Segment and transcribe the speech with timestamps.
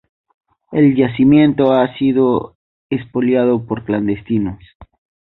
[0.71, 2.57] El yacimiento ha sido
[2.89, 4.57] expoliado por clandestinos.